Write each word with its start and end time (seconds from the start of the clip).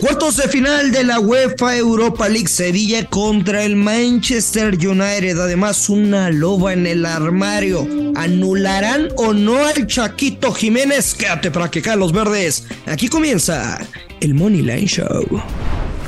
Cuartos 0.00 0.36
de 0.36 0.48
final 0.48 0.90
de 0.90 1.04
la 1.04 1.20
UEFA 1.20 1.76
Europa 1.76 2.28
League 2.28 2.48
Sevilla 2.48 3.06
contra 3.08 3.64
el 3.64 3.76
Manchester 3.76 4.74
United. 4.74 5.38
Además, 5.38 5.88
una 5.88 6.30
loba 6.30 6.72
en 6.72 6.86
el 6.86 7.06
armario. 7.06 7.86
¿Anularán 8.16 9.08
o 9.16 9.32
no 9.32 9.64
al 9.64 9.86
Chaquito 9.86 10.52
Jiménez? 10.52 11.14
Quédate 11.14 11.50
para 11.50 11.70
que 11.70 11.80
caen 11.80 12.00
los 12.00 12.12
verdes. 12.12 12.64
Aquí 12.86 13.08
comienza 13.08 13.78
el 14.20 14.34
Money 14.34 14.62
Line 14.62 14.86
Show. 14.86 15.24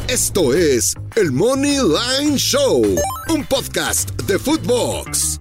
Esto 0.09 0.53
es 0.55 0.95
el 1.15 1.33
Money 1.33 1.79
Line 1.79 2.37
Show, 2.37 2.85
un 3.29 3.45
podcast 3.45 4.11
de 4.23 4.39
Footbox. 4.39 5.41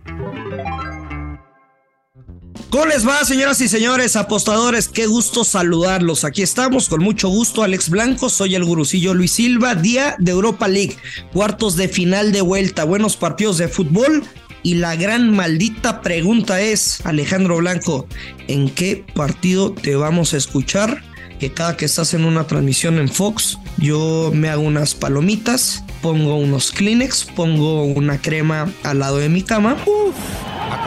¿Cómo 2.69 2.87
les 2.87 3.07
va, 3.07 3.23
señoras 3.23 3.61
y 3.61 3.69
señores 3.69 4.15
apostadores? 4.15 4.89
Qué 4.89 5.05
gusto 5.05 5.43
saludarlos. 5.43 6.25
Aquí 6.25 6.41
estamos 6.41 6.89
con 6.89 7.01
mucho 7.01 7.29
gusto, 7.29 7.63
Alex 7.63 7.89
Blanco. 7.89 8.29
Soy 8.29 8.55
el 8.55 8.65
gurucillo 8.65 9.13
Luis 9.13 9.31
Silva. 9.31 9.75
Día 9.75 10.15
de 10.19 10.31
Europa 10.31 10.67
League, 10.67 10.97
cuartos 11.31 11.77
de 11.77 11.87
final 11.87 12.31
de 12.31 12.41
vuelta, 12.41 12.83
buenos 12.83 13.17
partidos 13.17 13.57
de 13.59 13.67
fútbol. 13.67 14.23
Y 14.63 14.75
la 14.75 14.95
gran 14.95 15.29
maldita 15.29 16.01
pregunta 16.01 16.59
es, 16.59 16.99
Alejandro 17.05 17.57
Blanco, 17.57 18.07
¿en 18.47 18.69
qué 18.69 19.05
partido 19.13 19.71
te 19.71 19.95
vamos 19.95 20.33
a 20.33 20.37
escuchar? 20.37 21.03
Que 21.39 21.51
cada 21.51 21.75
que 21.75 21.85
estás 21.85 22.13
en 22.13 22.25
una 22.25 22.47
transmisión 22.47 22.97
en 22.97 23.09
Fox, 23.09 23.57
yo 23.77 24.31
me 24.33 24.49
hago 24.49 24.61
unas 24.61 24.95
palomitas, 24.95 25.83
pongo 26.01 26.37
unos 26.37 26.71
Kleenex, 26.71 27.25
pongo 27.35 27.83
una 27.83 28.21
crema 28.21 28.71
al 28.83 28.99
lado 28.99 29.17
de 29.17 29.29
mi 29.29 29.41
cama. 29.41 29.77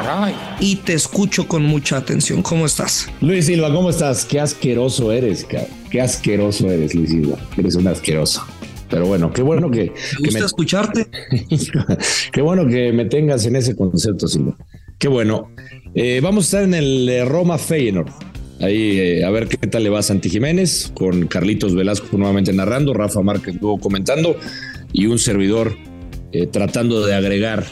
Ah, 0.01 0.56
y 0.61 0.77
te 0.77 0.95
escucho 0.95 1.47
con 1.47 1.65
mucha 1.65 1.97
atención. 1.97 2.42
¿Cómo 2.42 2.66
estás? 2.66 3.09
Luis 3.20 3.47
Silva, 3.47 3.73
¿cómo 3.73 3.91
estás? 3.91 4.25
Qué 4.25 4.41
asqueroso 4.41 5.12
eres, 5.12 5.45
cabrón. 5.45 5.69
Qué 5.91 6.01
asqueroso 6.01 6.70
eres, 6.70 6.95
Luis 6.95 7.11
Silva. 7.11 7.37
Eres 7.56 7.75
un 7.75 7.89
asqueroso. 7.89 8.45
Pero 8.91 9.06
bueno, 9.06 9.33
qué 9.33 9.42
bueno 9.42 9.70
que. 9.70 9.92
Me 10.20 10.28
gusta 10.28 10.47
escucharte. 10.47 11.08
qué 12.33 12.42
bueno 12.42 12.67
que 12.67 12.92
me 12.92 13.05
tengas 13.05 13.45
en 13.47 13.56
ese 13.56 13.77
concepto, 13.77 14.27
Silva. 14.28 14.56
Qué 14.98 15.08
bueno. 15.08 15.51
Eh, 15.95 16.20
vamos 16.23 16.45
a 16.45 16.47
estar 16.47 16.62
en 16.62 16.75
el 16.75 17.08
eh, 17.08 17.25
Roma 17.25 17.58
Feyenoord. 17.58 18.11
Ahí 18.61 18.98
eh, 18.98 19.25
a 19.25 19.31
ver 19.31 19.48
qué 19.48 19.67
tal 19.67 19.84
le 19.84 19.91
va 19.91 20.01
a 20.01 20.03
Santi 20.03 20.28
Jiménez, 20.28 20.91
con 20.95 21.27
Carlitos 21.27 21.75
Velasco 21.75 22.17
nuevamente 22.17 22.53
narrando, 22.53 22.95
Rafa 22.95 23.23
Márquez 23.23 23.56
luego 23.61 23.78
comentando 23.78 24.37
y 24.92 25.06
un 25.06 25.19
servidor 25.19 25.77
tratando 26.53 27.06
de 27.06 27.14
agregar 27.14 27.64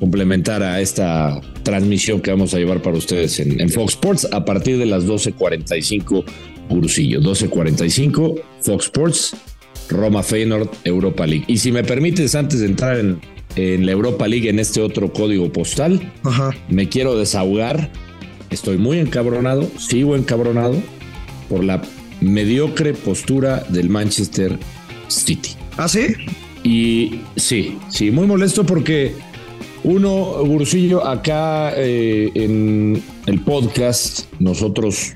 complementar 0.00 0.62
a 0.62 0.80
esta 0.80 1.40
transmisión 1.62 2.20
que 2.20 2.30
vamos 2.30 2.54
a 2.54 2.58
llevar 2.58 2.82
para 2.82 2.96
ustedes 2.96 3.38
en, 3.38 3.68
Fox 3.68 3.92
Sports 3.92 4.28
a 4.32 4.44
partir 4.44 4.78
de 4.78 4.86
las 4.86 5.06
12.45 5.06 6.24
Gurusillo, 6.70 7.20
12.45 7.20 8.40
Fox 8.62 8.84
Sports, 8.86 9.36
Roma 9.90 10.22
Feyenoord, 10.22 10.70
Europa 10.84 11.26
League. 11.26 11.44
Y 11.46 11.58
si 11.58 11.70
me 11.70 11.84
permites, 11.84 12.34
antes 12.34 12.60
de 12.60 12.66
entrar 12.66 12.98
en, 12.98 13.20
la 13.56 13.92
Europa 13.92 14.26
League, 14.26 14.48
en 14.48 14.58
este 14.58 14.80
otro 14.80 15.12
código 15.12 15.52
postal, 15.52 16.12
me 16.68 16.88
quiero 16.88 17.18
desahogar. 17.18 17.90
Estoy 18.50 18.78
muy 18.78 18.98
encabronado, 18.98 19.70
sigo 19.78 20.16
encabronado 20.16 20.76
por 21.48 21.64
la 21.64 21.82
mediocre 22.20 22.94
postura 22.94 23.64
del 23.68 23.88
Manchester 23.88 24.58
City. 25.08 25.50
¿Ah, 25.76 25.88
sí? 25.88 26.08
Y 26.62 27.20
sí, 27.36 27.78
sí, 27.88 28.10
muy 28.10 28.26
molesto 28.26 28.66
porque 28.66 29.14
uno, 29.82 30.44
Gurusillo, 30.44 31.06
acá 31.06 31.72
eh, 31.76 32.30
en 32.34 33.02
el 33.26 33.40
podcast, 33.40 34.24
nosotros 34.38 35.14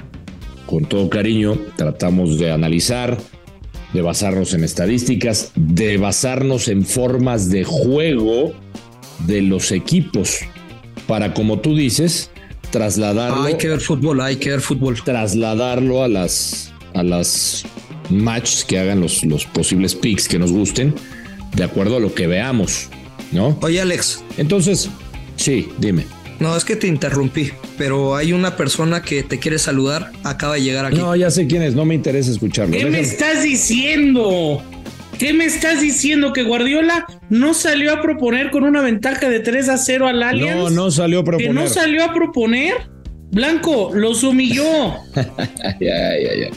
con 0.67 0.87
todo 0.87 1.11
cariño 1.11 1.59
tratamos 1.77 2.39
de 2.39 2.51
analizar, 2.51 3.19
de 3.93 4.01
basarnos 4.01 4.55
en 4.55 4.65
estadísticas, 4.65 5.53
de 5.55 5.99
basarnos 5.99 6.69
en 6.69 6.85
formas 6.85 7.51
de 7.51 7.65
juego 7.65 8.53
de 9.27 9.43
los 9.43 9.71
equipos 9.71 10.41
para, 11.07 11.35
como 11.35 11.61
tú 11.61 11.77
dices, 11.77 12.31
trasladarlo. 12.75 13.45
Hay 13.45 13.57
que 13.57 13.69
ver 13.69 13.81
fútbol, 13.81 14.21
hay 14.21 14.35
que 14.35 14.51
ver 14.51 14.61
fútbol. 14.61 15.01
Trasladarlo 15.05 16.03
a 16.03 16.09
las, 16.09 16.73
a 16.93 17.05
las 17.05 17.65
matches 18.11 18.65
que 18.65 18.81
hagan 18.81 19.01
los, 19.01 19.25
los 19.25 19.45
posibles 19.45 19.95
picks 19.95 20.27
que 20.27 20.41
nos 20.41 20.51
gusten, 20.51 20.93
de 21.55 21.63
acuerdo 21.63 21.99
a 21.99 22.01
lo 22.01 22.13
que 22.13 22.27
veamos. 22.27 22.89
¿no? 23.31 23.57
Oye, 23.63 23.81
Alex. 23.81 24.25
Entonces, 24.39 24.91
sí, 25.37 25.69
dime. 25.79 26.05
No, 26.41 26.57
es 26.57 26.65
que 26.65 26.75
te 26.75 26.89
interrumpí, 26.89 27.53
pero 27.79 28.17
hay 28.17 28.33
una 28.33 28.57
persona 28.57 29.03
que 29.03 29.23
te 29.23 29.39
quiere 29.39 29.61
saludar, 29.61 30.11
acaba 30.25 30.55
de 30.55 30.63
llegar 30.63 30.87
aquí. 30.87 30.97
No, 30.97 31.15
ya 31.15 31.31
sé 31.31 31.47
quién 31.47 31.63
es, 31.63 31.77
no 31.77 31.85
me 31.85 31.95
interesa 31.95 32.33
escucharlo. 32.33 32.77
¿Qué 32.77 32.87
me 32.87 32.99
estás 32.99 33.45
diciendo? 33.45 34.61
¿Qué 35.25 35.33
me 35.33 35.47
estás 35.47 35.81
diciendo? 35.81 36.35
¿Que 36.35 36.43
Guardiola 36.43 37.07
no 37.31 37.55
salió 37.55 37.95
a 37.95 38.03
proponer 38.03 38.51
con 38.51 38.63
una 38.63 38.83
ventaja 38.83 39.31
de 39.31 39.41
3 39.41 39.71
a 39.71 39.79
0 39.79 40.07
al 40.07 40.23
Allianz? 40.23 40.55
No, 40.55 40.69
no 40.69 40.91
salió 40.91 41.21
a 41.21 41.25
proponer. 41.25 41.49
¿Que 41.49 41.55
no 41.55 41.67
salió 41.67 42.05
a 42.05 42.13
proponer? 42.13 42.75
Blanco, 43.31 43.91
los 43.95 44.23
humilló. 44.23 44.65
ya, 45.81 45.81
ya, 45.81 46.35
ya. 46.41 46.51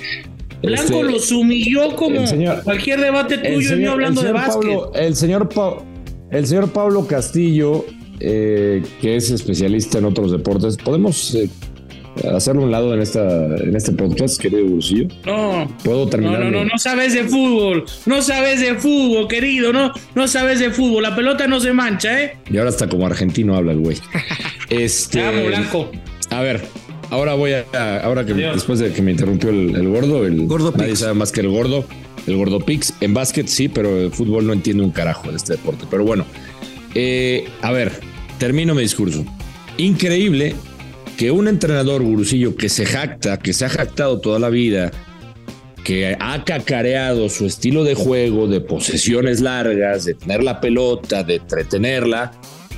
Blanco 0.61 0.99
este, 0.99 1.03
los 1.03 1.31
humilló 1.31 1.95
como 1.95 2.19
cualquier 2.65 2.99
debate 2.99 3.37
tuyo, 3.37 3.77
yo 3.77 3.93
hablando 3.93 4.21
de 4.21 4.33
básquet. 4.33 4.79
el 4.95 5.15
señor 5.15 5.47
Pablo 5.47 5.85
el 6.29 6.45
señor 6.45 6.69
Pablo 6.73 7.07
Castillo, 7.07 7.85
eh, 8.19 8.83
que 8.99 9.15
es 9.15 9.31
especialista 9.31 9.99
en 9.99 10.03
otros 10.03 10.29
deportes, 10.33 10.75
¿podemos 10.75 11.35
eh, 11.35 11.49
hacerlo 12.35 12.63
un 12.63 12.71
lado 12.71 12.93
en, 12.93 13.01
esta, 13.01 13.45
en 13.57 13.75
este 13.75 13.91
podcast, 13.91 14.39
querido 14.39 14.65
Bursillo? 14.65 15.07
No. 15.25 15.67
¿Puedo 15.83 16.07
terminar? 16.07 16.39
No, 16.39 16.51
no, 16.51 16.59
no, 16.59 16.65
no 16.65 16.77
sabes 16.77 17.13
de 17.13 17.23
fútbol. 17.23 17.85
No 18.05 18.21
sabes 18.21 18.59
de 18.59 18.75
fútbol, 18.75 19.27
querido. 19.27 19.73
No, 19.73 19.91
no 20.15 20.27
sabes 20.27 20.59
de 20.59 20.71
fútbol. 20.71 21.03
La 21.03 21.15
pelota 21.15 21.47
no 21.47 21.59
se 21.59 21.73
mancha, 21.73 22.21
¿eh? 22.21 22.37
Y 22.49 22.57
ahora 22.57 22.69
hasta 22.69 22.87
como 22.87 23.05
argentino 23.05 23.55
habla 23.55 23.71
el 23.71 23.79
güey. 23.79 23.97
este. 24.69 25.47
Blanco. 25.47 25.91
A 26.29 26.41
ver, 26.41 26.65
ahora 27.09 27.33
voy 27.33 27.53
a. 27.53 28.01
Ahora 28.03 28.25
que 28.25 28.33
después 28.33 28.79
de 28.79 28.91
que 28.91 29.01
me 29.01 29.11
interrumpió 29.11 29.49
el, 29.49 29.87
gordo, 29.89 30.25
el 30.25 30.47
gordo 30.47 30.73
nadie 30.75 30.95
sabe 30.95 31.13
más 31.13 31.31
que 31.31 31.41
el 31.41 31.49
gordo 31.49 31.85
el 32.27 32.35
Gordo 32.35 32.59
Pix. 32.59 32.93
En 33.01 33.13
básquet 33.13 33.47
sí, 33.47 33.69
pero 33.69 33.97
el 33.97 34.11
fútbol 34.11 34.45
no 34.45 34.53
entiende 34.53 34.83
un 34.83 34.91
carajo 34.91 35.29
de 35.29 35.37
este 35.37 35.53
deporte. 35.53 35.85
Pero 35.89 36.03
bueno, 36.03 36.25
eh, 36.93 37.47
a 37.61 37.71
ver, 37.71 37.91
termino 38.37 38.75
mi 38.75 38.81
discurso. 38.81 39.25
Increíble 39.77 40.55
que 41.17 41.31
un 41.31 41.47
entrenador 41.47 42.03
gurusillo 42.03 42.55
que 42.55 42.69
se 42.69 42.85
jacta, 42.85 43.39
que 43.39 43.51
se 43.51 43.65
ha 43.65 43.69
jactado 43.69 44.19
toda 44.21 44.37
la 44.39 44.49
vida, 44.49 44.91
que 45.83 46.15
ha 46.19 46.43
cacareado 46.45 47.27
su 47.29 47.45
estilo 47.45 47.83
de 47.83 47.95
juego, 47.95 48.47
de 48.47 48.61
posesiones 48.61 49.41
largas, 49.41 50.05
de 50.05 50.13
tener 50.13 50.43
la 50.43 50.61
pelota, 50.61 51.23
de 51.23 51.35
entretenerla, 51.37 52.33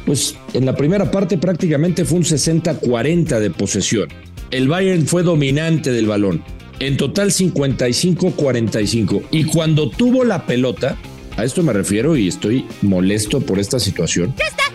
pues 0.05 0.35
en 0.53 0.65
la 0.65 0.75
primera 0.75 1.11
parte 1.11 1.37
prácticamente 1.37 2.05
fue 2.05 2.19
un 2.19 2.23
60-40 2.23 3.39
de 3.39 3.49
posesión. 3.51 4.07
El 4.51 4.67
Bayern 4.67 5.05
fue 5.05 5.23
dominante 5.23 5.91
del 5.91 6.07
balón. 6.07 6.43
En 6.79 6.95
total 6.95 7.31
55-45. 7.31 9.23
Y 9.31 9.43
cuando 9.43 9.89
tuvo 9.89 10.23
la 10.23 10.45
pelota, 10.45 10.97
a 11.35 11.43
esto 11.43 11.61
me 11.61 11.73
refiero 11.73 12.15
y 12.15 12.29
estoy 12.29 12.65
molesto 12.81 13.41
por 13.41 13.59
esta 13.59 13.79
situación. 13.79 14.33
¡Ya 14.37 14.45
está! 14.45 14.68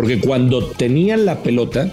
Porque 0.00 0.18
cuando 0.18 0.64
tenían 0.64 1.26
la 1.26 1.42
pelota, 1.42 1.92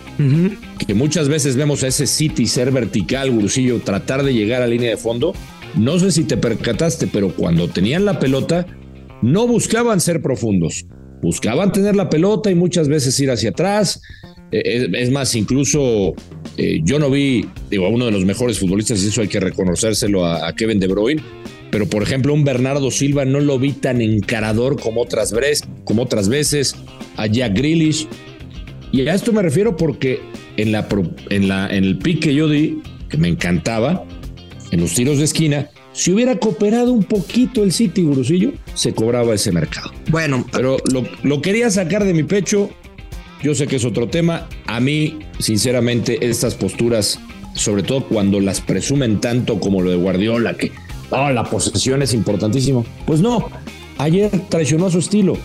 que 0.88 0.94
muchas 0.94 1.28
veces 1.28 1.58
vemos 1.58 1.84
a 1.84 1.88
ese 1.88 2.08
City 2.08 2.46
ser 2.46 2.72
vertical, 2.72 3.32
Gurusillo, 3.32 3.82
tratar 3.82 4.24
de 4.24 4.34
llegar 4.34 4.62
a 4.62 4.68
línea 4.68 4.92
de 4.92 4.96
fondo, 4.96 5.34
no 5.76 6.00
sé 6.00 6.14
si 6.14 6.24
te 6.24 6.38
percataste, 6.38 7.08
pero 7.08 7.36
cuando 7.36 7.68
tenían 7.68 8.06
la 8.06 8.18
pelota, 8.18 8.66
no 9.22 9.46
buscaban 9.46 10.00
ser 10.00 10.22
profundos. 10.22 10.86
Buscaban 11.22 11.74
tener 11.74 11.98
la 11.98 12.10
pelota 12.10 12.50
y 12.50 12.56
muchas 12.56 12.88
veces 12.88 13.20
ir 13.20 13.30
hacia 13.30 13.50
atrás. 13.50 14.02
Eh, 14.54 14.88
es, 14.94 15.12
más, 15.12 15.36
incluso 15.36 16.14
eh, 16.56 16.80
yo 16.86 17.00
no 17.00 17.10
vi, 17.10 17.46
digo, 17.70 17.88
a 17.88 17.90
uno 17.90 18.06
de 18.06 18.12
los 18.12 18.24
mejores 18.24 18.58
futbolistas, 18.58 19.04
y 19.04 19.10
eso 19.10 19.20
hay 19.20 19.28
que 19.28 19.42
reconocérselo 19.42 20.26
a, 20.26 20.54
Kevin 20.54 20.80
De 20.80 20.88
Bruyne, 20.88 21.22
pero 21.72 21.88
por 21.88 22.04
ejemplo, 22.04 22.34
un 22.34 22.44
Bernardo 22.44 22.92
Silva 22.92 23.26
no 23.26 23.40
lo 23.40 23.60
vi 23.60 23.74
tan 23.74 24.02
encarador 24.02 24.80
como 24.80 25.02
otras, 25.02 25.32
veces, 25.32 25.68
como 25.84 26.04
otras 26.04 26.30
veces, 26.30 26.76
a 27.16 27.28
Jack 27.28 27.54
Grealish. 27.56 28.08
Y 28.92 29.08
a 29.08 29.14
esto 29.14 29.34
me 29.34 29.42
refiero 29.42 29.76
porque 29.76 30.22
en, 30.56 30.72
la, 30.72 30.88
en, 31.30 31.48
la, 31.48 31.68
en 31.68 31.84
el 31.84 31.98
pick 31.98 32.22
que 32.22 32.34
yo 32.34 32.48
di, 32.48 32.82
que 33.10 33.18
me 33.18 33.28
encantaba, 33.28 34.06
en 34.72 34.82
los 34.82 34.94
tiros 34.94 35.18
de 35.18 35.26
esquina, 35.26 35.70
si 35.94 36.12
hubiera 36.12 36.38
cooperado 36.38 36.94
un 36.94 37.04
poquito 37.04 37.64
el 37.64 37.72
City, 37.72 38.04
Gurusillo, 38.04 38.54
se 38.76 38.94
cobraba 38.94 39.34
ese 39.34 39.52
mercado. 39.52 39.92
Bueno, 40.10 40.46
pero 40.52 40.78
lo, 40.92 41.04
lo 41.24 41.42
quería 41.42 41.70
sacar 41.70 42.06
de 42.06 42.14
mi 42.14 42.24
pecho 42.24 42.70
yo 43.44 43.54
sé 43.54 43.68
que 43.68 43.76
es 43.76 43.86
otro 43.86 44.08
tema. 44.08 44.48
A 44.66 44.80
mí, 44.80 45.20
sinceramente, 45.40 46.28
estas 46.28 46.56
posturas, 46.56 47.20
sobre 47.54 47.84
todo 47.84 48.06
cuando 48.06 48.40
las 48.40 48.62
presumen 48.62 49.22
tanto 49.22 49.60
como 49.60 49.82
lo 49.82 49.92
de 49.92 49.98
Guardiola, 49.98 50.56
que 50.56 50.72
oh, 51.12 51.30
la 51.30 51.44
posesión 51.44 52.02
es 52.02 52.14
importantísimo. 52.14 52.86
Pues 53.06 53.22
no, 53.22 53.50
ayer 53.98 54.32
traicionó 54.50 54.88
a 54.88 54.92
su 54.92 55.00
estilo. 55.00 55.38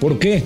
¿Por 0.00 0.18
qué? 0.18 0.44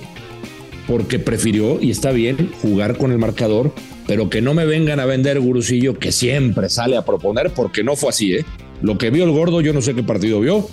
Porque 0.87 1.19
prefirió, 1.19 1.81
y 1.81 1.91
está 1.91 2.11
bien, 2.11 2.51
jugar 2.63 2.97
con 2.97 3.13
el 3.13 3.19
marcador, 3.19 3.73
pero 4.07 4.29
que 4.29 4.41
no 4.41 4.55
me 4.55 4.67
vengan 4.67 5.01
a 5.01 5.07
vender 5.07 5.41
Gurusillo 5.41 5.99
que 5.99 6.13
siempre 6.13 6.69
sale 6.69 6.97
a 6.97 7.05
proponer, 7.05 7.53
porque 7.55 7.85
no 7.85 7.97
fue 7.97 8.11
así, 8.11 8.35
¿eh? 8.35 8.45
Lo 8.83 8.99
que 8.99 9.11
vio 9.11 9.25
el 9.25 9.31
gordo, 9.31 9.61
yo 9.61 9.73
no 9.73 9.83
sé 9.83 9.95
qué 9.95 10.03
partido 10.03 10.41
vio. 10.41 10.69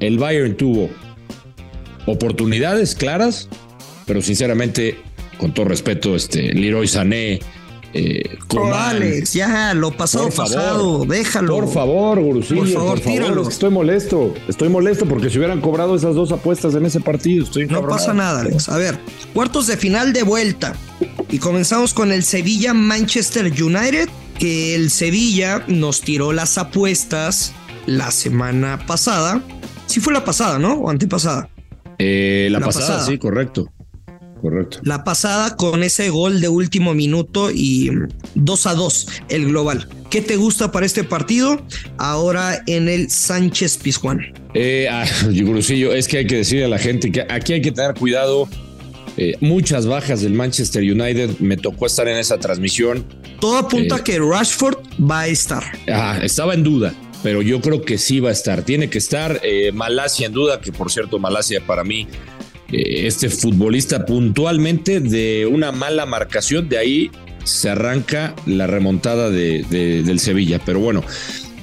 El 0.00 0.18
Bayern 0.18 0.56
tuvo 0.56 0.90
oportunidades 2.06 2.94
claras, 2.94 3.48
pero 4.06 4.20
sinceramente, 4.20 4.98
con 5.38 5.54
todo 5.54 5.66
respeto, 5.66 6.16
este 6.16 6.52
Leroy 6.52 6.88
Sané, 6.88 7.38
eh, 7.94 8.38
Alex, 8.74 9.34
ya, 9.34 9.74
lo 9.74 9.90
pasado, 9.90 10.30
pasado, 10.30 11.04
déjalo. 11.04 11.60
Por 11.60 11.72
favor, 11.72 12.20
Gurusillo, 12.20 12.60
por 12.60 12.68
favor, 12.70 13.00
tíralo. 13.00 13.48
Estoy 13.48 13.70
molesto, 13.70 14.34
estoy 14.48 14.68
molesto 14.68 15.06
porque 15.06 15.28
si 15.28 15.38
hubieran 15.38 15.60
cobrado 15.60 15.94
esas 15.94 16.14
dos 16.14 16.32
apuestas 16.32 16.74
en 16.74 16.86
ese 16.86 17.00
partido, 17.00 17.44
estoy 17.44 17.66
No 17.66 17.86
pasa 17.86 18.14
nada, 18.14 18.40
Alex. 18.40 18.68
A 18.68 18.78
ver, 18.78 18.98
cuartos 19.34 19.66
de 19.66 19.76
final 19.76 20.12
de 20.12 20.22
vuelta. 20.22 20.74
Y 21.30 21.38
comenzamos 21.38 21.94
con 21.94 22.12
el 22.12 22.24
Sevilla 22.24 22.74
Manchester 22.74 23.46
United, 23.46 24.08
que 24.38 24.74
el 24.74 24.90
Sevilla 24.90 25.64
nos 25.66 26.00
tiró 26.00 26.32
las 26.32 26.58
apuestas 26.58 27.52
la 27.86 28.10
semana 28.10 28.86
pasada. 28.86 29.42
Sí 29.86 30.00
fue 30.00 30.12
la 30.12 30.24
pasada, 30.24 30.58
¿no? 30.58 30.74
O 30.74 30.90
antepasada. 30.90 31.48
Eh, 31.98 32.48
la, 32.50 32.60
pasada, 32.60 33.04
sí, 33.04 33.18
correcto. 33.18 33.70
Correcto. 34.42 34.78
La 34.82 35.04
pasada 35.04 35.56
con 35.56 35.84
ese 35.84 36.10
gol 36.10 36.40
de 36.40 36.48
último 36.48 36.94
minuto 36.94 37.52
y 37.52 37.90
2 38.34 38.66
a 38.66 38.74
2 38.74 39.06
el 39.28 39.46
global. 39.46 39.88
¿Qué 40.10 40.20
te 40.20 40.34
gusta 40.34 40.72
para 40.72 40.84
este 40.84 41.04
partido? 41.04 41.64
Ahora 41.96 42.60
en 42.66 42.88
el 42.88 43.08
Sánchez 43.08 43.78
Pizjuán. 43.78 44.34
Eh, 44.52 44.88
ah, 44.90 45.04
es 45.30 46.08
que 46.08 46.18
hay 46.18 46.26
que 46.26 46.36
decirle 46.36 46.64
a 46.64 46.68
la 46.68 46.78
gente 46.78 47.12
que 47.12 47.24
aquí 47.28 47.52
hay 47.52 47.62
que 47.62 47.70
tener 47.70 47.94
cuidado. 47.94 48.48
Eh, 49.16 49.36
muchas 49.40 49.86
bajas 49.86 50.22
del 50.22 50.32
Manchester 50.32 50.82
United. 50.82 51.38
Me 51.38 51.56
tocó 51.56 51.86
estar 51.86 52.08
en 52.08 52.16
esa 52.16 52.38
transmisión. 52.38 53.04
Todo 53.40 53.58
apunta 53.58 53.98
eh, 53.98 54.02
que 54.04 54.18
Rashford 54.18 54.78
va 55.00 55.20
a 55.20 55.26
estar. 55.28 55.62
Ah, 55.88 56.18
estaba 56.20 56.54
en 56.54 56.64
duda, 56.64 56.94
pero 57.22 57.42
yo 57.42 57.60
creo 57.60 57.82
que 57.82 57.96
sí 57.96 58.18
va 58.18 58.30
a 58.30 58.32
estar. 58.32 58.64
Tiene 58.64 58.90
que 58.90 58.98
estar. 58.98 59.40
Eh, 59.44 59.70
Malasia 59.72 60.26
en 60.26 60.32
duda, 60.32 60.60
que 60.60 60.72
por 60.72 60.90
cierto, 60.90 61.18
Malasia 61.20 61.64
para 61.64 61.84
mí 61.84 62.08
este 62.72 63.28
futbolista 63.28 64.06
puntualmente 64.06 65.00
de 65.00 65.46
una 65.46 65.72
mala 65.72 66.06
marcación, 66.06 66.68
de 66.68 66.78
ahí 66.78 67.10
se 67.44 67.70
arranca 67.70 68.34
la 68.46 68.66
remontada 68.66 69.30
de, 69.30 69.62
del 69.62 70.18
Sevilla. 70.18 70.60
Pero 70.64 70.80
bueno, 70.80 71.04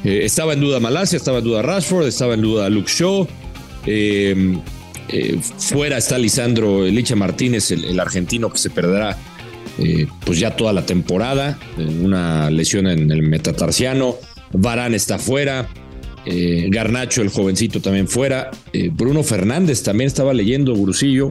eh, 0.03 0.21
estaba 0.23 0.53
en 0.53 0.61
duda 0.61 0.79
Malasia, 0.79 1.17
estaba 1.17 1.39
en 1.39 1.43
duda 1.43 1.61
Rashford, 1.61 2.07
estaba 2.07 2.33
en 2.33 2.41
duda 2.41 2.69
Luke 2.69 2.91
Shaw. 2.91 3.27
Em, 3.85 4.59
eh, 5.07 5.39
fuera 5.57 5.97
está 5.97 6.17
Lisandro 6.17 6.85
Licha 6.85 7.15
Martínez, 7.15 7.71
el, 7.71 7.99
argentino 7.99 8.51
que 8.51 8.57
se 8.57 8.69
perderá 8.69 9.17
pues 10.25 10.37
ya 10.37 10.57
toda 10.57 10.73
la 10.73 10.85
temporada, 10.85 11.57
una 11.77 12.51
lesión 12.51 12.85
en 12.87 13.09
el 13.11 13.23
metatarsiano. 13.23 14.17
Varane 14.51 14.97
está 14.97 15.17
fuera. 15.17 15.69
Eh, 16.31 16.67
Garnacho, 16.69 17.23
el 17.23 17.29
jovencito, 17.29 17.81
también 17.81 18.07
fuera. 18.07 18.51
Eh, 18.71 18.91
Bruno 18.93 19.23
Fernández 19.23 19.81
también 19.81 20.07
estaba 20.07 20.31
leyendo, 20.31 20.75
Gurusillo. 20.75 21.29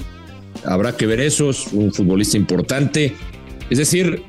Habrá 0.65 0.97
que 0.97 1.07
ver 1.07 1.21
eso, 1.21 1.51
es 1.51 1.69
un 1.73 1.93
futbolista 1.93 2.37
importante. 2.37 3.15
Es 3.71 3.79
decir, 3.79 4.23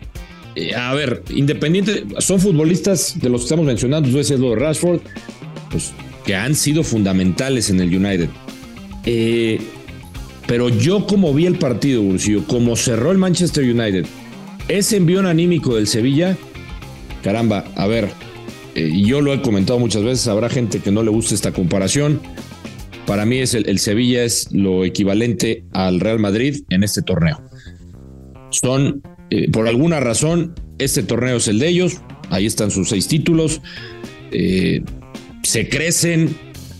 eh, 0.56 0.75
a 0.75 0.94
ver, 0.94 1.24
independiente, 1.30 2.06
son 2.19 2.39
futbolistas 2.39 3.19
de 3.19 3.30
los 3.30 3.42
que 3.42 3.45
estamos 3.45 3.66
mencionando, 3.66 4.10
tú 4.10 4.18
decías 4.18 4.39
lo 4.39 4.51
de 4.51 4.57
Rashford, 4.57 5.00
pues, 5.71 5.92
que 6.24 6.36
han 6.36 6.54
sido 6.54 6.83
fundamentales 6.83 7.72
en 7.72 7.80
el 7.80 7.95
United. 7.95 8.30
pero 10.45 10.69
yo 10.69 11.07
como 11.07 11.33
vi 11.33 11.48
el 11.48 11.57
partido, 11.57 12.04
Gurusillo, 12.04 12.44
como 12.45 12.75
cerró 12.75 13.12
el 13.12 13.18
Manchester 13.18 13.63
United, 13.63 14.06
ese 14.68 14.98
envío 14.98 15.27
anímico 15.27 15.75
del 15.75 15.88
Sevilla, 15.88 16.38
caramba, 17.24 17.65
a 17.75 17.88
ver, 17.88 18.10
eh, 18.75 18.89
y 18.94 19.06
yo 19.06 19.21
lo 19.21 19.33
he 19.33 19.42
comentado 19.42 19.80
muchas 19.80 20.04
veces, 20.04 20.27
habrá 20.27 20.50
gente 20.50 20.80
que 20.80 20.92
no 20.92 21.04
le 21.04 21.10
guste 21.10 21.36
esta 21.36 21.51
comparación. 21.51 22.21
Para 23.06 23.25
mí 23.25 23.38
es 23.38 23.56
el, 23.56 23.80
Sevilla 23.80 24.24
es 24.24 24.51
lo 24.51 24.86
equivalente 24.86 25.63
al 25.71 26.00
Real 26.00 26.19
Madrid 26.19 26.62
en 26.69 26.83
este 26.83 27.01
torneo. 27.01 27.42
Son, 28.51 29.01
eh, 29.31 29.50
por 29.50 29.68
alguna 29.68 30.00
razón, 30.00 30.54
este 30.77 31.01
torneo 31.01 31.38
es 31.38 31.48
el 31.48 31.60
de 31.60 31.69
ellos. 31.69 32.01
Ahí 32.30 32.45
están 32.45 32.69
sus 32.69 32.89
seis 32.89 33.07
títulos. 33.07 33.62
Eh, 34.31 34.83
se 35.42 35.68
crecen, 35.69 36.36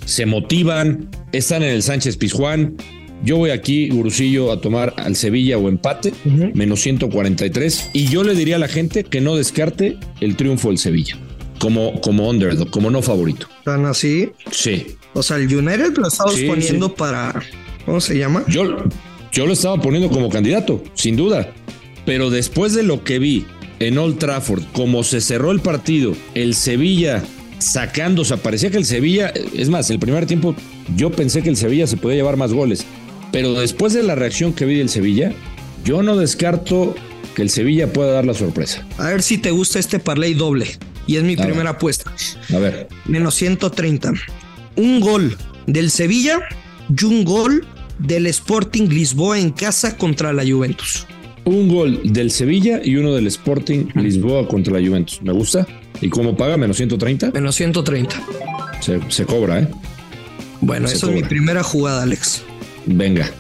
se 0.06 0.28
motivan, 0.28 1.10
están 1.32 1.64
en 1.64 1.72
el 1.72 1.82
Sánchez 1.82 2.18
Pizjuán. 2.18 2.76
Yo 3.24 3.38
voy 3.38 3.50
aquí, 3.50 3.90
Gurusillo, 3.90 4.52
a 4.52 4.62
tomar 4.62 4.94
al 4.98 5.16
Sevilla 5.16 5.58
o 5.58 5.68
empate, 5.68 6.14
menos 6.54 6.80
143. 6.82 7.90
Y 7.94 8.06
yo 8.06 8.24
le 8.24 8.36
diría 8.36 8.58
a 8.58 8.60
la 8.60 8.70
gente 8.70 9.04
que 9.04 9.20
no 9.20 9.36
descarte 9.36 9.98
el 10.22 10.36
triunfo 10.38 10.70
del 10.70 10.78
Sevilla 10.78 11.18
como, 11.60 12.00
como 12.02 12.30
underdog, 12.30 12.70
como 12.70 12.90
no 12.90 13.02
favorito. 13.02 13.48
¿Tan 13.64 13.86
así? 13.86 14.32
Sí. 14.52 14.96
O 15.14 15.22
sea, 15.22 15.38
el 15.38 15.54
United 15.54 15.98
lo 15.98 16.08
estabas 16.08 16.36
poniendo 16.48 16.96
para. 16.96 17.42
¿Cómo 17.86 18.02
se 18.02 18.18
llama? 18.18 18.44
Yo, 18.48 18.64
yo 19.32 19.46
lo 19.46 19.54
estaba 19.54 19.80
poniendo 19.80 20.10
como 20.10 20.30
candidato, 20.30 20.84
sin 20.96 21.16
duda. 21.16 21.52
Pero 22.06 22.30
después 22.30 22.74
de 22.74 22.84
lo 22.84 23.04
que 23.04 23.20
vi 23.20 23.46
en 23.80 23.98
Old 23.98 24.18
Trafford, 24.18 24.64
como 24.74 25.04
se 25.04 25.22
cerró 25.22 25.52
el 25.52 25.60
partido, 25.60 26.16
el 26.34 26.56
Sevilla 26.56 27.24
sacando, 27.60 28.22
o 28.22 28.26
sea, 28.26 28.38
parecía 28.38 28.72
que 28.72 28.78
el 28.78 28.86
Sevilla, 28.86 29.34
es 29.54 29.70
más, 29.70 29.90
el 29.90 30.00
primer 30.00 30.26
tiempo 30.26 30.56
yo 30.96 31.12
pensé 31.12 31.42
que 31.42 31.50
el 31.50 31.58
Sevilla 31.58 31.88
se 31.88 31.98
podía 31.98 32.18
llevar 32.18 32.38
más 32.38 32.54
goles. 32.54 32.86
Pero 33.32 33.54
después 33.54 33.94
de 33.94 34.04
la 34.04 34.16
reacción 34.16 34.54
que 34.54 34.66
vi 34.66 34.78
del 34.78 34.90
Sevilla, 34.90 35.34
yo 35.84 36.02
no 36.02 36.18
descarto 36.18 36.96
que 37.36 37.42
el 37.42 37.50
Sevilla 37.50 37.92
pueda 37.94 38.14
dar 38.14 38.26
la 38.26 38.34
sorpresa. 38.34 38.88
A 38.98 39.10
ver 39.10 39.22
si 39.22 39.38
te 39.38 39.52
gusta 39.52 39.78
este 39.78 40.00
parlay 40.00 40.34
doble. 40.34 40.68
Y 41.10 41.18
es 41.18 41.24
mi 41.24 41.36
primera 41.36 41.72
apuesta. 41.72 42.14
A 42.54 42.60
ver. 42.60 42.88
Menos 43.06 43.34
130. 43.34 44.14
Un 44.76 45.00
gol 45.00 45.36
del 45.66 45.90
Sevilla 45.90 46.38
y 46.88 47.04
un 47.04 47.26
gol 47.26 47.66
del 47.98 48.28
Sporting 48.28 48.90
Lisboa 48.90 49.40
en 49.40 49.50
casa 49.50 49.98
contra 49.98 50.32
la 50.34 50.44
Juventus. 50.48 51.08
Un 51.46 51.68
gol 51.68 52.00
del 52.04 52.30
Sevilla 52.30 52.80
y 52.84 52.96
uno 52.98 53.12
del 53.12 53.26
Sporting 53.26 53.88
Lisboa 53.96 54.48
contra 54.48 54.80
la 54.80 54.88
Juventus. 54.88 55.20
Me 55.24 55.34
gusta. 55.34 55.66
¿Y 56.00 56.10
cómo 56.10 56.38
paga? 56.38 56.58
¿Menos 56.58 56.78
130? 56.78 57.32
Menos 57.32 57.56
130. 57.56 58.16
Se, 59.10 59.26
cobra, 59.26 59.62
¿eh? 59.62 59.68
Bueno, 60.62 60.88
esa 60.88 61.08
es 61.08 61.12
mi 61.12 61.24
primera 61.24 61.64
jugada, 61.64 62.04
Alex. 62.04 62.44
Venga. 62.86 63.32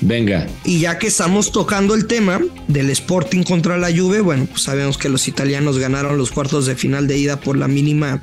Venga. 0.00 0.46
Y 0.64 0.80
ya 0.80 0.98
que 0.98 1.08
estamos 1.08 1.52
tocando 1.52 1.94
el 1.94 2.06
tema 2.06 2.40
del 2.68 2.90
Sporting 2.90 3.42
contra 3.42 3.78
la 3.78 3.88
Juve, 3.94 4.20
bueno, 4.20 4.46
pues 4.46 4.62
sabemos 4.62 4.98
que 4.98 5.08
los 5.08 5.28
italianos 5.28 5.78
ganaron 5.78 6.18
los 6.18 6.30
cuartos 6.30 6.66
de 6.66 6.76
final 6.76 7.06
de 7.06 7.18
ida 7.18 7.40
por 7.40 7.56
la 7.56 7.68
mínima 7.68 8.20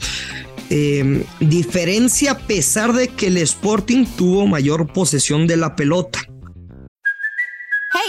eh, 0.69 1.23
diferencia, 1.39 2.31
a 2.31 2.37
pesar 2.39 2.93
de 2.93 3.09
que 3.09 3.27
el 3.27 3.37
Sporting 3.37 4.05
tuvo 4.17 4.47
mayor 4.47 4.91
posesión 4.91 5.47
de 5.47 5.57
la 5.57 5.75
pelota. 5.75 6.19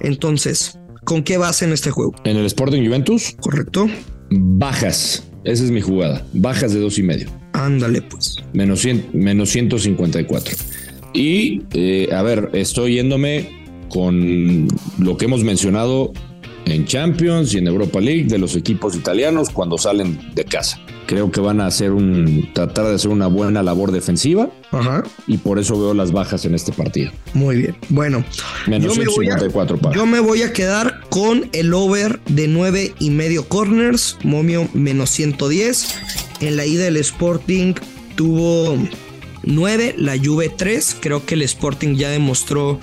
Entonces, 0.00 0.78
¿con 1.04 1.22
qué 1.22 1.38
vas 1.38 1.62
en 1.62 1.72
este 1.72 1.90
juego? 1.90 2.14
En 2.24 2.36
el 2.36 2.46
Sporting 2.46 2.84
Juventus. 2.84 3.36
Correcto. 3.40 3.88
Bajas. 4.30 5.24
Esa 5.44 5.64
es 5.64 5.70
mi 5.70 5.80
jugada. 5.80 6.24
Bajas 6.32 6.72
de 6.72 6.80
dos 6.80 6.98
y 6.98 7.02
medio. 7.02 7.30
Ándale, 7.52 8.02
pues. 8.02 8.36
Menos, 8.52 8.80
100, 8.80 9.10
menos 9.12 9.50
154. 9.50 10.56
Y, 11.14 11.62
eh, 11.72 12.08
a 12.12 12.22
ver, 12.22 12.50
estoy 12.52 12.94
yéndome 12.94 13.48
con 13.88 14.68
lo 14.98 15.16
que 15.16 15.24
hemos 15.24 15.42
mencionado 15.42 16.12
en 16.66 16.84
Champions 16.84 17.54
y 17.54 17.58
en 17.58 17.66
Europa 17.66 18.00
League 18.00 18.24
de 18.24 18.38
los 18.38 18.54
equipos 18.56 18.94
italianos 18.94 19.50
cuando 19.50 19.78
salen 19.78 20.18
de 20.34 20.44
casa. 20.44 20.78
Creo 21.08 21.30
que 21.30 21.40
van 21.40 21.62
a 21.62 21.66
hacer 21.66 21.92
un 21.92 22.50
tratar 22.52 22.84
de 22.84 22.94
hacer 22.94 23.10
una 23.10 23.28
buena 23.28 23.62
labor 23.62 23.92
defensiva. 23.92 24.50
Ajá. 24.72 25.04
Y 25.26 25.38
por 25.38 25.58
eso 25.58 25.80
veo 25.80 25.94
las 25.94 26.12
bajas 26.12 26.44
en 26.44 26.54
este 26.54 26.70
partido. 26.70 27.10
Muy 27.32 27.56
bien. 27.56 27.76
Bueno, 27.88 28.22
Menos 28.66 28.94
yo, 28.94 29.02
me 29.02 29.08
voy 29.08 29.30
a, 29.30 29.92
yo 29.94 30.04
me 30.04 30.20
voy 30.20 30.42
a 30.42 30.52
quedar 30.52 31.00
con 31.08 31.48
el 31.54 31.72
over 31.72 32.20
de 32.26 32.46
9 32.46 32.92
y 32.98 33.08
medio 33.08 33.48
corners, 33.48 34.18
momio 34.22 34.68
menos 34.74 35.08
110. 35.08 35.94
En 36.40 36.58
la 36.58 36.66
ida 36.66 36.84
del 36.84 36.98
Sporting 36.98 37.72
tuvo 38.14 38.76
9, 39.44 39.94
la 39.96 40.14
Juve 40.22 40.50
3. 40.54 40.98
Creo 41.00 41.24
que 41.24 41.36
el 41.36 41.42
Sporting 41.42 41.94
ya 41.94 42.10
demostró 42.10 42.78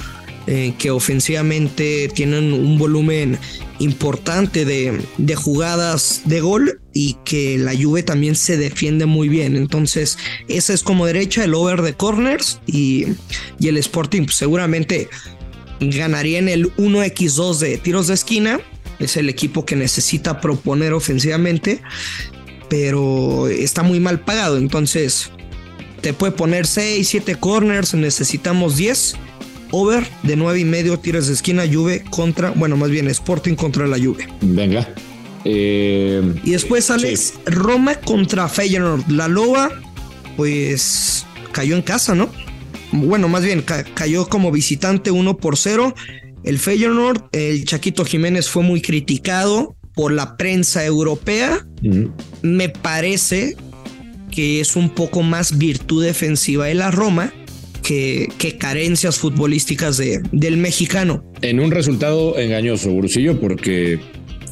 eh, 0.48 0.76
que 0.78 0.92
ofensivamente 0.92 2.08
tienen 2.14 2.54
un 2.54 2.78
volumen 2.78 3.40
importante 3.80 4.64
de, 4.64 5.02
de, 5.18 5.36
jugadas 5.36 6.22
de 6.26 6.40
gol 6.40 6.82
y 6.94 7.18
que 7.26 7.58
la 7.58 7.74
Juve 7.76 8.04
también 8.04 8.36
se 8.36 8.56
defiende 8.56 9.08
muy 9.08 9.28
bien. 9.28 9.56
Entonces, 9.56 10.20
esa 10.48 10.74
es 10.74 10.84
como 10.84 11.08
derecha, 11.08 11.44
el 11.44 11.56
over 11.56 11.82
de 11.82 11.96
corners 11.96 12.60
y, 12.68 13.06
y 13.60 13.70
el 13.70 13.78
Sporting 13.78 14.26
pues, 14.26 14.36
seguramente 14.36 15.10
ganaría 15.80 16.40
en 16.40 16.50
el 16.50 16.74
1x2 16.76 17.58
de 17.58 17.78
tiros 17.80 18.08
de 18.08 18.14
esquina. 18.14 18.60
Es 19.00 19.18
el 19.18 19.30
equipo 19.30 19.66
que 19.66 19.76
necesita 19.76 20.42
proponer 20.42 20.94
ofensivamente, 20.94 21.82
pero 22.70 23.48
está 23.48 23.82
muy 23.82 24.00
mal 24.00 24.20
pagado. 24.20 24.58
Entonces, 24.58 25.32
te 26.02 26.14
puede 26.14 26.34
poner 26.34 26.68
6, 26.68 27.08
7 27.08 27.36
corners, 27.36 27.96
necesitamos 27.96 28.78
10. 28.78 29.16
Over 29.72 30.08
de 30.24 30.36
9 30.36 30.60
y 30.60 30.66
medio 30.66 31.00
tiros 31.00 31.28
de 31.28 31.34
esquina 31.34 31.64
Juve 31.72 32.04
contra, 32.10 32.52
bueno, 32.52 32.78
más 32.78 32.90
bien 32.90 33.08
Sporting 33.08 33.56
contra 33.56 33.88
la 33.88 33.98
Juve. 33.98 34.28
Venga. 34.42 34.88
Eh, 35.44 36.22
y 36.44 36.52
después 36.52 36.86
sale 36.86 37.14
Roma 37.46 37.96
contra 37.96 38.48
Feyenoord. 38.48 39.08
La 39.10 39.28
Loba, 39.28 39.70
pues 40.36 41.26
cayó 41.52 41.76
en 41.76 41.82
casa, 41.84 42.16
¿no? 42.16 42.30
Bueno, 42.92 43.28
más 43.28 43.44
bien 43.44 43.64
cayó 43.94 44.28
como 44.28 44.52
visitante 44.52 45.12
1 45.12 45.38
por 45.38 45.58
0. 45.58 45.94
El 46.44 46.60
Feyenoord, 46.60 47.30
el 47.32 47.66
Chaquito 47.66 48.06
Jiménez 48.06 48.50
fue 48.50 48.64
muy 48.64 48.82
criticado 48.82 49.76
por 49.94 50.12
la 50.12 50.38
prensa 50.38 50.86
europea. 50.86 51.66
Me 52.42 52.70
parece 52.70 53.56
que 54.32 54.60
es 54.60 54.76
un 54.76 54.90
poco 54.90 55.24
más 55.24 55.58
virtud 55.58 56.04
defensiva 56.04 56.66
de 56.66 56.76
la 56.76 56.92
Roma 56.92 57.34
que, 57.86 58.58
carencias 58.58 59.18
futbolísticas 59.18 59.98
de, 59.98 60.22
del 60.32 60.58
mexicano. 60.58 61.24
En 61.42 61.60
un 61.60 61.72
resultado 61.72 62.38
engañoso, 62.38 62.94
Brusillo, 62.94 63.40
porque 63.40 64.00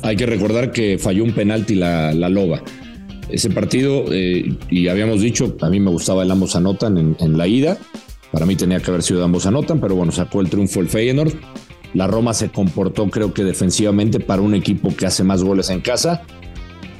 hay 0.03 0.15
que 0.15 0.25
recordar 0.25 0.71
que 0.71 0.97
falló 0.97 1.23
un 1.23 1.33
penalti 1.33 1.75
la, 1.75 2.13
la 2.13 2.29
Loba. 2.29 2.63
Ese 3.29 3.49
partido, 3.49 4.05
eh, 4.11 4.55
y 4.69 4.87
habíamos 4.87 5.21
dicho, 5.21 5.57
a 5.61 5.69
mí 5.69 5.79
me 5.79 5.89
gustaba 5.89 6.23
el 6.23 6.31
ambos 6.31 6.55
anotan 6.55 7.15
en, 7.19 7.37
la 7.37 7.47
ida. 7.47 7.77
Para 8.31 8.45
mí 8.45 8.55
tenía 8.55 8.79
que 8.79 8.91
haber 8.91 9.01
sido 9.01 9.23
ambos 9.23 9.45
anotan, 9.45 9.79
pero 9.79 9.95
bueno, 9.95 10.11
sacó 10.11 10.41
el 10.41 10.49
triunfo 10.49 10.81
el 10.81 10.89
Feyenoord. 10.89 11.33
La 11.93 12.07
Roma 12.07 12.33
se 12.33 12.49
comportó, 12.49 13.09
creo 13.09 13.33
que 13.33 13.43
defensivamente, 13.43 14.19
para 14.19 14.41
un 14.41 14.53
equipo 14.53 14.95
que 14.95 15.05
hace 15.05 15.23
más 15.23 15.43
goles 15.43 15.69
en 15.69 15.81
casa. 15.81 16.23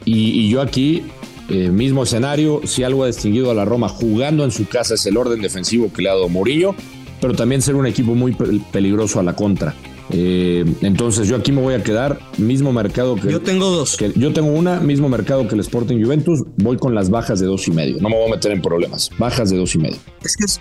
Y 0.06 0.50
yo 0.50 0.62
aquí 0.62 1.04
eh, 1.50 1.70
mismo 1.70 2.04
escenario, 2.04 2.62
si 2.66 2.84
algo 2.84 3.04
ha 3.04 3.08
distinguido 3.08 3.52
a 3.52 3.54
la 3.54 3.66
Roma 3.66 3.90
jugando 3.90 4.44
en 4.44 4.52
su 4.52 4.68
casa 4.68 4.94
es 4.94 5.06
el 5.06 5.18
orden 5.18 5.42
defensivo 5.42 5.92
que 5.92 6.02
le 6.02 6.10
ha 6.10 6.14
dado 6.14 6.30
Murillo, 6.30 6.76
pero 7.20 7.34
también 7.34 7.62
ser 7.62 7.76
un 7.76 7.86
equipo 7.86 8.16
muy 8.16 8.36
peligroso 8.72 9.20
a 9.20 9.24
la 9.24 9.36
contra. 9.36 9.76
Eh, 10.12 10.66
entonces 10.82 11.28
yo 11.28 11.36
aquí 11.36 11.52
me 11.52 11.62
voy 11.62 11.74
a 11.76 11.84
quedar 11.84 12.20
mismo 12.38 12.74
mercado 12.74 13.16
que 13.16 13.32
yo 13.32 13.42
tengo 13.42 13.70
dos. 13.70 13.96
que, 13.96 14.12
yo 14.16 14.34
tengo 14.34 14.50
una 14.50 14.80
mismo 14.82 15.08
mercado 15.08 15.48
que 15.48 15.56
el 15.56 15.62
Sporting 15.62 16.04
Juventus 16.04 16.44
voy 16.58 16.78
con 16.78 16.94
las 16.94 17.10
bajas 17.10 17.40
de 17.40 17.46
dos 17.46 17.68
y 17.68 17.72
medio. 17.72 17.98
No 18.02 18.10
me 18.10 18.18
voy 18.18 18.28
a 18.28 18.36
meter 18.36 18.52
en 18.52 18.62
problemas 18.62 19.10
bajas 19.18 19.50
de 19.50 19.58
dos 19.58 19.74
y 19.76 19.78
medio. 19.80 19.98
Es 20.24 20.36
que 20.36 20.46
es, 20.46 20.60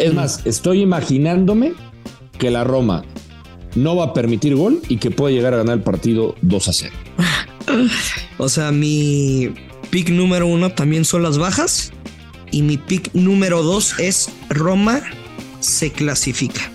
es 0.00 0.14
más 0.14 0.44
estoy 0.44 0.82
imaginándome 0.82 1.74
que 2.38 2.50
la 2.50 2.64
Roma 2.64 3.04
no 3.76 3.96
va 3.96 4.06
a 4.06 4.12
permitir 4.12 4.56
gol 4.56 4.80
y 4.88 4.96
que 4.96 5.10
puede 5.10 5.34
llegar 5.34 5.54
a 5.54 5.58
ganar 5.58 5.78
el 5.78 5.82
partido 5.82 6.34
2 6.42 6.68
a 6.68 6.72
0 6.72 6.94
o 8.38 8.48
sea 8.48 8.72
mi 8.72 9.52
pick 9.90 10.08
número 10.08 10.46
uno 10.46 10.70
también 10.70 11.04
son 11.04 11.22
las 11.22 11.38
bajas. 11.38 11.92
Y 12.50 12.62
mi 12.62 12.76
pick 12.76 13.14
número 13.14 13.62
dos 13.62 13.98
es 13.98 14.30
Roma 14.50 15.02
se 15.60 15.90
clasifica. 15.90 16.70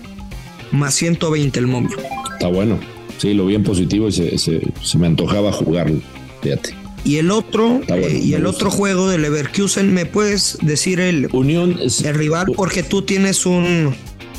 Más 0.72 0.94
120 0.94 1.58
el 1.58 1.66
momio. 1.66 1.96
Está 2.32 2.48
bueno. 2.48 2.78
Sí, 3.18 3.34
lo 3.34 3.46
vi 3.46 3.56
en 3.56 3.64
positivo 3.64 4.08
y 4.08 4.12
se, 4.12 4.38
se, 4.38 4.98
me 4.98 5.06
antojaba 5.06 5.52
jugarlo. 5.52 6.00
Fíjate. 6.42 6.74
Y 7.04 7.16
el 7.16 7.30
otro, 7.30 7.80
bueno, 7.88 8.06
eh, 8.06 8.20
y 8.22 8.34
el 8.34 8.44
gusta. 8.44 8.56
otro 8.56 8.70
juego 8.70 9.08
de 9.08 9.18
Leverkusen, 9.18 9.92
¿me 9.92 10.06
puedes 10.06 10.58
decir 10.62 11.00
el, 11.00 11.28
Unión, 11.32 11.76
el 12.04 12.14
rival? 12.14 12.46
Porque 12.54 12.82
tú 12.82 13.02
tienes 13.02 13.46
un. 13.46 13.94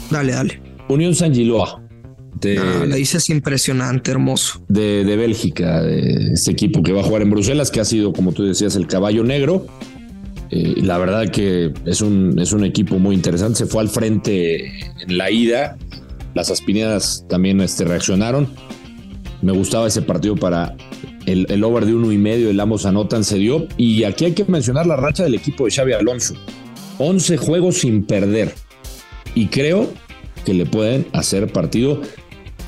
Dale, 0.10 0.34
dale. 0.34 0.62
Unión 0.88 1.16
San 1.16 1.34
Giloa. 1.34 1.82
De, 2.42 2.56
no, 2.56 2.86
la 2.86 2.96
dices 2.96 3.30
impresionante, 3.30 4.12
hermoso. 4.12 4.64
De, 4.70 5.04
de, 5.04 5.16
Bélgica, 5.18 5.82
de 5.82 6.34
este 6.34 6.52
equipo 6.52 6.82
que 6.82 6.94
va 6.94 7.02
a 7.02 7.04
jugar 7.04 7.22
en 7.22 7.30
Bruselas, 7.30 7.70
que 7.70 7.80
ha 7.80 7.86
sido, 7.86 8.14
como 8.14 8.32
tú 8.32 8.44
decías, 8.44 8.76
el 8.76 8.88
caballo 8.88 9.24
negro. 9.24 9.66
Eh, 10.52 10.76
la 10.82 10.98
verdad 10.98 11.30
que 11.30 11.74
es 11.86 12.02
un, 12.02 12.40
es 12.40 12.54
un 12.54 12.64
equipo 12.64 12.98
muy 12.98 13.16
interesante. 13.16 13.60
Se 13.60 13.66
fue 13.66 13.82
al 13.82 13.90
frente 13.90 14.68
en 15.02 15.18
la 15.18 15.30
ida. 15.30 15.78
Las 16.34 16.50
aspinadas 16.50 17.26
también 17.28 17.60
este, 17.62 17.84
reaccionaron. 17.84 18.48
Me 19.42 19.52
gustaba 19.52 19.88
ese 19.88 20.02
partido 20.02 20.36
para 20.36 20.76
el, 21.26 21.46
el 21.50 21.64
over 21.64 21.86
de 21.86 21.94
uno 21.94 22.12
y 22.12 22.18
medio. 22.18 22.50
El 22.50 22.60
ambos 22.60 22.86
anotan 22.86 23.24
se 23.24 23.38
dio. 23.38 23.68
Y 23.78 24.06
aquí 24.06 24.26
hay 24.26 24.32
que 24.34 24.46
mencionar 24.46 24.88
la 24.88 24.96
racha 24.96 25.24
del 25.24 25.36
equipo 25.36 25.66
de 25.66 25.72
Xavi 25.72 25.94
Alonso. 25.94 26.36
11 27.00 27.38
juegos 27.38 27.80
sin 27.80 28.04
perder. 28.04 28.54
Y 29.36 29.48
creo 29.48 29.92
que 30.46 30.54
le 30.54 30.66
pueden 30.66 31.06
hacer 31.14 31.52
partido 31.52 32.02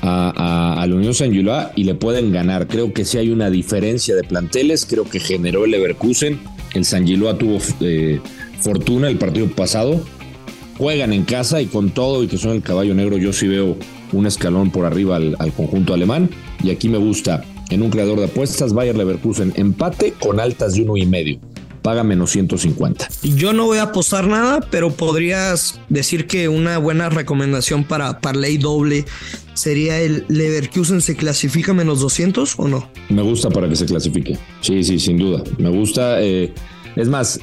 a, 0.02 0.84
la 0.86 0.94
Unión 0.94 1.14
San 1.14 1.32
Giloa 1.32 1.72
y 1.76 1.84
le 1.84 1.94
pueden 1.94 2.32
ganar. 2.32 2.66
Creo 2.66 2.92
que 2.92 3.04
sí 3.04 3.18
hay 3.18 3.30
una 3.30 3.50
diferencia 3.50 4.14
de 4.14 4.24
planteles. 4.24 4.86
Creo 4.86 5.04
que 5.04 5.20
generó 5.20 5.64
el 5.64 5.70
Leverkusen. 5.70 6.40
El 6.74 6.84
San 6.84 7.06
Giloa 7.06 7.38
tuvo 7.38 7.58
eh, 7.80 8.20
fortuna 8.60 9.08
el 9.08 9.18
partido 9.18 9.46
pasado. 9.48 10.02
Juegan 10.78 11.12
en 11.12 11.24
casa 11.24 11.60
y 11.60 11.66
con 11.66 11.90
todo 11.90 12.24
y 12.24 12.26
que 12.26 12.38
son 12.38 12.52
el 12.52 12.62
caballo 12.62 12.94
negro, 12.94 13.18
yo 13.18 13.32
sí 13.32 13.46
veo 13.46 13.76
un 14.12 14.26
escalón 14.26 14.70
por 14.70 14.84
arriba 14.84 15.16
al, 15.16 15.36
al 15.38 15.52
conjunto 15.52 15.94
alemán. 15.94 16.28
Y 16.62 16.70
aquí 16.70 16.88
me 16.88 16.98
gusta 16.98 17.44
en 17.70 17.82
un 17.82 17.90
creador 17.90 18.18
de 18.18 18.24
apuestas, 18.26 18.72
Bayer 18.72 18.96
Leverkusen 18.96 19.52
empate 19.56 20.14
con 20.20 20.40
altas 20.40 20.74
de 20.74 20.82
uno 20.82 20.96
y 20.96 21.06
medio 21.06 21.40
paga 21.82 22.02
menos 22.04 22.30
150. 22.30 23.08
Yo 23.22 23.52
no 23.52 23.66
voy 23.66 23.78
a 23.78 23.84
apostar 23.84 24.26
nada, 24.26 24.60
pero 24.70 24.92
podrías 24.92 25.80
decir 25.88 26.26
que 26.26 26.48
una 26.48 26.78
buena 26.78 27.08
recomendación 27.08 27.84
para 27.84 28.20
parlay 28.20 28.56
doble 28.56 29.04
sería 29.54 30.00
el 30.00 30.24
Leverkusen 30.28 31.00
se 31.00 31.16
clasifica 31.16 31.74
menos 31.74 32.00
200 32.00 32.54
o 32.58 32.68
no? 32.68 32.88
Me 33.08 33.22
gusta 33.22 33.50
para 33.50 33.68
que 33.68 33.76
se 33.76 33.86
clasifique. 33.86 34.38
Sí, 34.60 34.82
sí, 34.84 34.98
sin 34.98 35.18
duda. 35.18 35.42
Me 35.58 35.68
gusta. 35.68 36.22
Eh, 36.22 36.52
es 36.96 37.08
más, 37.08 37.40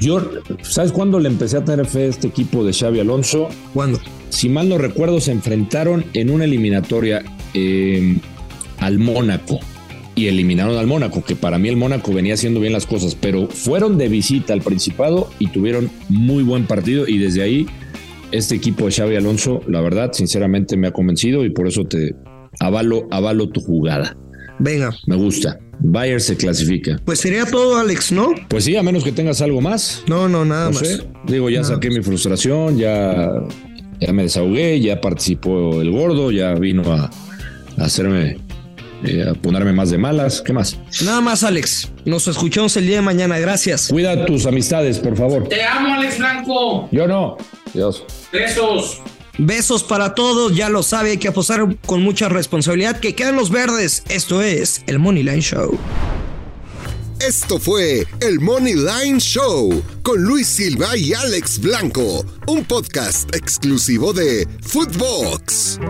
yo, 0.00 0.30
¿sabes 0.62 0.92
cuándo 0.92 1.18
le 1.18 1.28
empecé 1.28 1.56
a 1.56 1.64
tener 1.64 1.86
fe 1.86 2.04
a 2.04 2.06
este 2.06 2.28
equipo 2.28 2.64
de 2.64 2.72
Xavi 2.72 3.00
Alonso? 3.00 3.48
¿Cuándo? 3.74 4.00
Si 4.30 4.48
mal 4.48 4.68
no 4.68 4.78
recuerdo, 4.78 5.20
se 5.20 5.32
enfrentaron 5.32 6.04
en 6.14 6.30
una 6.30 6.44
eliminatoria 6.44 7.24
eh, 7.54 8.16
al 8.78 8.98
Mónaco 8.98 9.60
y 10.16 10.26
eliminaron 10.26 10.76
al 10.76 10.86
Mónaco, 10.88 11.22
que 11.22 11.36
para 11.36 11.58
mí 11.58 11.68
el 11.68 11.76
Mónaco 11.76 12.12
venía 12.12 12.34
haciendo 12.34 12.58
bien 12.58 12.72
las 12.72 12.86
cosas, 12.86 13.14
pero 13.14 13.46
fueron 13.48 13.98
de 13.98 14.08
visita 14.08 14.52
al 14.54 14.62
Principado 14.62 15.30
y 15.38 15.48
tuvieron 15.48 15.90
muy 16.08 16.42
buen 16.42 16.66
partido 16.66 17.06
y 17.06 17.18
desde 17.18 17.42
ahí 17.42 17.66
este 18.32 18.56
equipo 18.56 18.86
de 18.86 18.92
Xavi 18.92 19.14
Alonso, 19.14 19.60
la 19.68 19.80
verdad, 19.80 20.12
sinceramente 20.12 20.76
me 20.76 20.88
ha 20.88 20.92
convencido 20.92 21.44
y 21.44 21.50
por 21.50 21.68
eso 21.68 21.84
te 21.84 22.14
avalo, 22.58 23.06
avalo 23.10 23.48
tu 23.50 23.60
jugada. 23.60 24.16
Venga. 24.58 24.90
Me 25.06 25.16
gusta. 25.16 25.58
Bayer 25.80 26.20
se 26.22 26.36
clasifica. 26.36 26.98
Pues 27.04 27.20
sería 27.20 27.44
todo, 27.44 27.76
Alex, 27.76 28.10
¿no? 28.10 28.28
Pues 28.48 28.64
sí, 28.64 28.74
a 28.74 28.82
menos 28.82 29.04
que 29.04 29.12
tengas 29.12 29.42
algo 29.42 29.60
más. 29.60 30.02
No, 30.08 30.28
no, 30.30 30.46
nada 30.46 30.70
no 30.70 30.78
más. 30.78 30.88
Sé. 30.88 31.02
Digo, 31.26 31.50
ya 31.50 31.60
Nada 31.60 31.74
saqué 31.74 31.88
más. 31.88 31.98
mi 31.98 32.02
frustración, 32.02 32.78
ya, 32.78 33.30
ya 34.00 34.12
me 34.14 34.22
desahogué, 34.22 34.80
ya 34.80 34.98
participó 35.00 35.82
el 35.82 35.90
gordo, 35.90 36.30
ya 36.32 36.54
vino 36.54 36.90
a, 36.90 37.10
a 37.76 37.84
hacerme, 37.84 38.38
eh, 39.04 39.26
a 39.28 39.34
ponerme 39.34 39.72
más 39.72 39.90
de 39.90 39.98
malas. 39.98 40.42
¿Qué 40.42 40.52
más? 40.52 40.78
Nada 41.04 41.20
más, 41.20 41.44
Alex. 41.44 41.90
Nos 42.04 42.28
escuchamos 42.28 42.76
el 42.76 42.86
día 42.86 42.96
de 42.96 43.02
mañana. 43.02 43.38
Gracias. 43.38 43.88
Cuida 43.88 44.26
tus 44.26 44.46
amistades, 44.46 44.98
por 44.98 45.16
favor. 45.16 45.48
Te 45.48 45.62
amo, 45.62 45.94
Alex 45.94 46.18
Blanco. 46.18 46.88
Yo 46.90 47.06
no. 47.06 47.36
Dios. 47.74 48.04
Besos. 48.32 49.00
Besos 49.38 49.82
para 49.82 50.14
todos, 50.14 50.56
ya 50.56 50.70
lo 50.70 50.82
sabe, 50.82 51.10
hay 51.10 51.18
que 51.18 51.28
apostar 51.28 51.76
con 51.84 52.02
mucha 52.02 52.30
responsabilidad. 52.30 52.98
Que 53.00 53.14
quedan 53.14 53.36
los 53.36 53.50
verdes. 53.50 54.02
Esto 54.08 54.40
es 54.40 54.82
el 54.86 54.98
Money 54.98 55.24
Line 55.24 55.42
Show. 55.42 55.78
Esto 57.20 57.58
fue 57.58 58.06
el 58.20 58.40
Money 58.40 58.74
Line 58.74 59.18
Show 59.18 59.82
con 60.02 60.22
Luis 60.22 60.46
Silva 60.46 60.96
y 60.96 61.14
Alex 61.14 61.58
Blanco, 61.60 62.24
un 62.46 62.64
podcast 62.64 63.34
exclusivo 63.34 64.12
de 64.12 64.46
Footbox. 64.60 65.80